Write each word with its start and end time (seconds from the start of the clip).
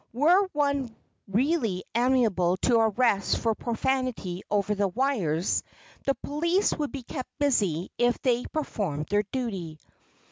Were 0.13 0.49
one 0.53 0.95
really 1.27 1.83
amenable 1.93 2.57
to 2.63 2.79
arrest 2.79 3.37
for 3.37 3.53
profanity 3.53 4.41
over 4.49 4.73
the 4.73 4.87
wires, 4.87 5.61
the 6.05 6.15
police 6.15 6.73
would 6.73 6.91
be 6.91 7.03
kept 7.03 7.29
busy 7.37 7.91
if 7.99 8.19
they 8.23 8.45
performed 8.45 9.09
their 9.11 9.21
duty. 9.31 9.77